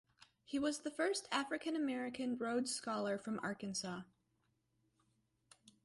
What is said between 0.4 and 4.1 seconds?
He was the first African American Rhodes scholar from Arkansas.